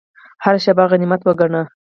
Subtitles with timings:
[0.43, 1.65] هره شیبه غنیمت وګڼئ